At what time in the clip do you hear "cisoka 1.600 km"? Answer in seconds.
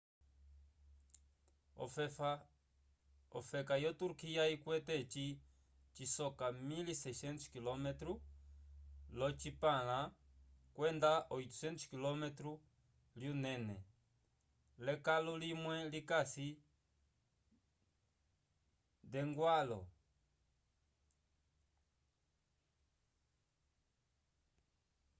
5.95-7.87